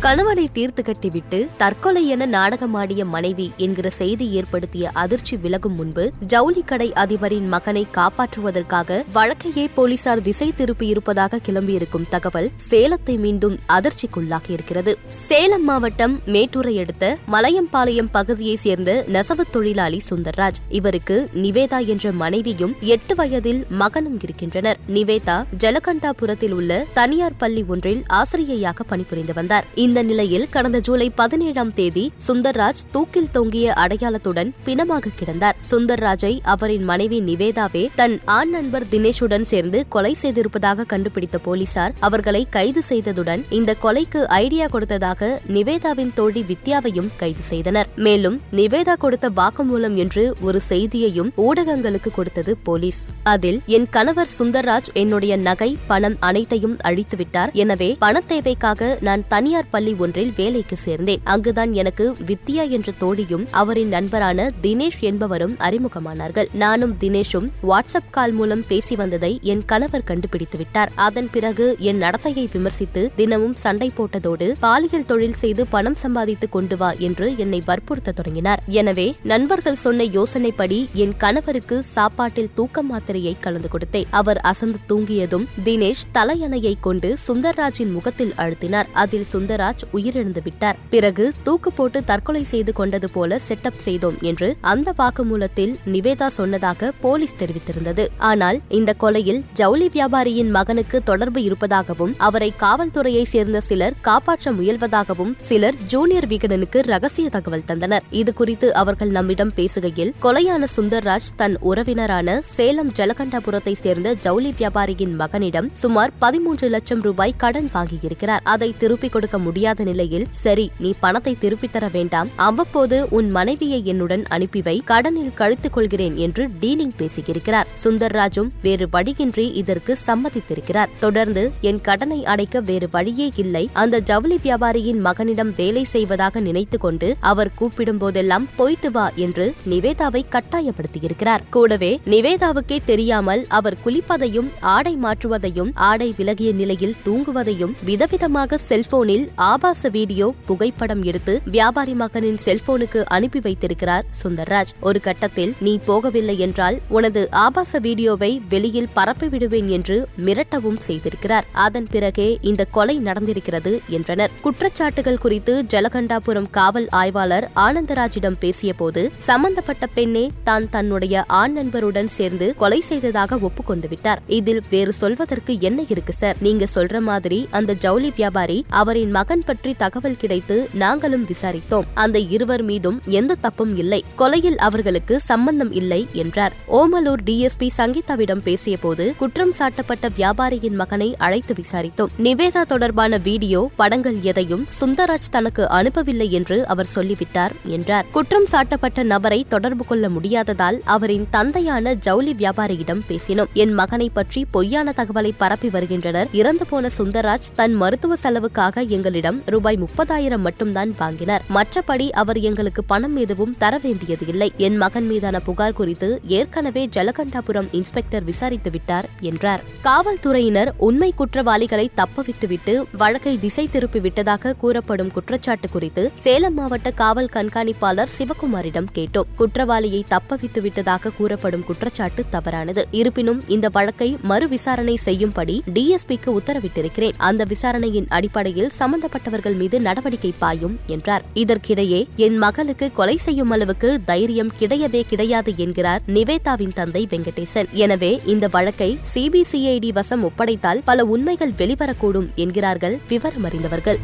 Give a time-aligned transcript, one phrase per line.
[0.00, 6.92] கணவனை தீர்த்து கட்டிவிட்டு தற்கொலை என நாடகமாடிய மனைவி என்கிற செய்தி ஏற்படுத்திய அதிர்ச்சி விலகும் முன்பு ஜவுளி கடை
[6.92, 14.94] அதிபரின் மகனை காப்பாற்றுவதற்காக வழக்கையே போலீசார் திசை திருப்பியிருப்பதாக கிளம்பியிருக்கும் தகவல் சேலத்தை மீண்டும் அதிர்ச்சிக்குள்ளாகியிருக்கிறது.
[15.08, 20.62] சேலம் மாவட்டம் மேட்டூரை அடுத்த மலையம்பாளையம் பகுதியைச் சேர்ந்த நெசவு தொழிலாளி சுந்தர்ராஜ்.
[20.68, 24.78] இவருக்கு நிவேதா என்ற மனைவியும் எட்டு வயதில் மகனும் இருக்கின்றனர்.
[24.88, 29.88] நிவேதா ஜலகண்டாபுரத்தில் உள்ள தனியார் பள்ளி ஒன்றில் ஆசிரியையாக பணிபுரிந்து வந்தார்.
[29.90, 35.56] இந்த நிலையில் கடந்த ஜூலை பதினேழாம் தேதி சுந்தர்ராஜ் தூக்கில் தொங்கிய அடையாளத்துடன் பிணமாக கிடந்தார்.
[35.70, 42.82] சுந்தர்ராஜை அவரின் மனைவி நிவேதாவே தன் ஆண் நண்பர் தினேஷுடன் சேர்ந்து கொலை செய்திருப்பதாக கண்டுபிடித்த போலீசார் அவர்களை கைது
[42.88, 47.90] செய்ததுடன் இந்த கொலைக்கு ஐடியா கொடுத்ததாக நிவேதாவின் தோழி வித்யாவையும் கைது செய்தனர்.
[47.96, 53.02] மேலும் நிவேதா கொடுத்த வாக்குமூலம் என்று ஒரு செய்தியையும் ஊடகங்களுக்கு கொடுத்தது போலீஸ்.
[53.24, 57.52] அதில் என் கணவர் சுந்தர்ராஜ் என்னுடைய நகை பணம் அனைத்தையும் அழித்துவிட்டார்.
[57.64, 61.20] எனவே பண தேவைக்காக நான் தனியார் பள்ளி ஒன்றில் வேலைக்கு சேர்ந்தேன்.
[61.24, 66.48] அங்குதான் எனக்கு வித்யா என்ற தோழியும் அவரின் நண்பரான தினேஷ் என்பவரும் அறிமுகமானார்கள்.
[66.52, 70.90] நானும் தினேஷும் வாட்ஸ்அப் கால் மூலம் பேசி வந்ததை என் கணவர் கண்டுபிடித்து விட்டார்.
[70.94, 76.90] அதன் பிறகு என் நடத்தையை விமர்சித்து தினமும் சண்டை போட்டதோடு பாலியல் தொழில் செய்து பணம் சம்பாதித்து கொண்டு வா
[77.08, 78.62] என்று என்னை வற்புறுத்த தொடங்கினார்.
[78.66, 84.10] எனவே நண்பர்கள் சொன்ன யோசனைப்படி என் கணவருக்கு சாப்பாட்டில் தூக்க மாத்திரையை கலந்து கொடுத்தேன்.
[84.10, 88.88] அவர் அசந்து தூங்கியதும் தினேஷ் தலையணையை கொண்டு சுந்தர்ராஜின் முகத்தில் அழுத்தினார்.
[88.92, 90.78] அதில் சுந்தரா ராஜ் உயிரிழந்து விட்டார்.
[90.90, 97.34] பிறகு தூக்கு போட்டு தற்கொலை செய்து கொண்டது போல செட்டப் செய்தோம் என்று அந்த வாக்குமூலத்தில் நிவேதா சொன்னதாக போலீஸ்
[97.38, 98.06] தெரிவித்திருந்தது.
[98.18, 105.76] ஆனால் இந்த கொலையில் ஜவுளி வியாபாரியின் மகனுக்கு தொடர்பு இருப்பதாகவும் அவரை காவல்துறையை சேர்ந்த சிலர் காப்பாற்ற முயல்வதாகவும் சிலர்
[105.86, 108.06] ஜூனியர் விகடனுக்கு ரகசிய தகவல் தந்தனர்.
[108.10, 115.70] இது குறித்து அவர்கள் நம்மிடம் பேசுகையில் கொலையான சுந்தர்ராஜ் தன் உறவினரான சேலம் ஜலகண்டாபுரத்தை சேர்ந்த ஜவுளி வியாபாரியின் மகனிடம்
[115.74, 118.44] சுமார் பதிமூன்று லட்சம் ரூபாய் கடன் வாங்கியிருக்கிறார்.
[118.44, 122.28] அதை திருப்பிக் கொடுக்க முடியும் முடியாத நிலையில் சரி நீ பணத்தை திருப்பித் தர வேண்டாம்.
[122.36, 127.66] அவ்வப்போது உன் மனைவியை என்னுடன் அனுப்பிவை கடனில் கழித்துக் கொள்கிறேன் என்று டீலிங் பேசியிருக்கிறார்.
[127.84, 130.86] சுந்தர்ராஜும் வேறு வழியின்றி இதற்கு சம்மதித்திருக்கிறார்.
[130.98, 133.70] தொடர்ந்து என் கடனை அடைக்க வேறு வழியே இல்லை.
[133.72, 140.24] அந்த ஜவுளி வியாபாரியின் மகனிடம் வேலை செய்வதாக நினைத்துக் கொண்டு அவர் கூப்பிடும் போதெல்லாம் போயிட்டு வா என்று நிவேதாவை
[140.30, 141.40] கட்டாயப்படுத்தியிருக்கிறார்.
[141.50, 150.26] கூடவே நிவேதாவுக்கே தெரியாமல் அவர் குளிப்பதையும் ஆடை மாற்றுவதையும் ஆடை விலகிய நிலையில் தூங்குவதையும் விதவிதமாக செல்போனில் ஆபாச வீடியோ
[150.48, 154.72] புகைப்படம் எடுத்து வியாபாரி மகனின் செல்போனுக்கு அனுப்பி வைத்திருக்கிறார் சுந்தர்ராஜ்.
[154.80, 159.96] ஒரு கட்டத்தில் நீ போகவில்லை என்றால் உனது ஆபாச வீடியோவை வெளியில் பரப்பிவிடுவேன் என்று
[160.26, 161.46] மிரட்டவும் செய்திருக்கிறார்.
[161.66, 164.34] அதன் பிறகே இந்த கொலை நடந்திருக்கிறது என்றனர்.
[164.44, 172.80] குற்றச்சாட்டுகள் குறித்து ஜலகண்டாபுரம் காவல் ஆய்வாளர் ஆனந்தராஜிடம் பேசியபோது சம்பந்தப்பட்ட பெண்ணே தான் தன்னுடைய ஆண் நண்பருடன் சேர்ந்து கொலை
[172.90, 174.22] செய்ததாக ஒப்புக்கொண்டு விட்டார்.
[174.38, 176.38] இதில் வேறு சொல்வதற்கு என்ன இருக்கு சார்?
[176.40, 181.82] நீங்க சொல்ற மாதிரி அந்த ஜவுளி வியாபாரி அவரின் மகன் பற்றி தகவல் கிடைத்து நாங்களும் விசாரித்தோம்.
[181.94, 184.04] அந்த இருவர் மீதும் எந்த தப்பும் இல்லை.
[184.18, 186.52] கொலையில் அவர்களுக்கு சம்பந்தம் இல்லை என்றார்.
[186.66, 192.08] ஓமலூர் டிஎஸ்பி சங்கீதாவிடம் பேசியபோது குற்றம் சாட்டப்பட்ட வியாபாரியின் மகனை அழைத்து விசாரித்தோம்.
[192.18, 198.06] நிவேதா தொடர்பான வீடியோ படங்கள் எதையும் சுந்தராஜ் தனக்கு அனுப்பவில்லை என்று அவர் சொல்லிவிட்டார் என்றார்.
[198.12, 203.52] குற்றம் சாட்டப்பட்ட நபரை தொடர்பு கொள்ள முடியாததால் அவரின் தந்தையான ஜவுளி வியாபாரியிடம் பேசினோம்.
[203.52, 206.28] என் மகனை பற்றி பொய்யான தகவலை பரப்பி வருகின்றனர்.
[206.32, 211.42] இறந்து போன சுந்தராஜ் தன் மருத்துவ செலவுக்காக எங்களிடம் ரூபாய் முப்பதாயிரம் மட்டும்தான் வாங்கினார்.
[211.48, 217.68] மற்றபடி அவர் எங்களுக்கு பணம் எதுவும் தர வேண்டியது இல்லை என் மகன் மீதான புகார் குறித்து ஏற்கனவே ஜலகண்டாபுரம்
[217.70, 219.62] இன்ஸ்பெக்டர் விசாரித்து விட்டார் என்றார்.
[219.80, 228.08] காவல்துறையினர் உண்மை குற்றவாளிகளை தப்பவிட்டுவிட்டு வழக்கை திசை திருப்பி விட்டதாக கூறப்படும் குற்றச்சாட்டு குறித்து சேலம் மாவட்ட காவல் கண்காணிப்பாளர்
[228.18, 229.28] சிவகுமாரிடம் கேட்டோம்.
[229.36, 232.86] குற்றவாளியை தப்பவிட்டு விட்டதாக கூறப்படும் குற்றச்சாட்டு தவறானது.
[232.90, 237.12] இருப்பினும் இந்த வழக்கை மறு விசாரணை செய்யும்படி டிஎஸ்பிக்கு உத்தரவிட்டிருக்கிறேன்.
[237.16, 241.24] அந்த விசாரணையின் அடிப்படையில் சம்பந்த சம்பந்தப்பட்டவர்கள் மீது நடவடிக்கை பாயும் என்றார்.
[241.34, 247.70] இதற்கிடையே என் மகளுக்கு கொலை செய்யும் அளவுக்கு தைரியம் கிடையவே கிடையாது என்கிறார் நிவேதாவின் தந்தை வெங்கடேசன்.
[247.72, 254.00] எனவே இந்த வழக்கை சிபிசிஐடி வசம் ஒப்படைத்தால் பல உண்மைகள் வெளிவரக்கூடும் என்கிறார்கள் விவரம் அறிந்தவர்கள்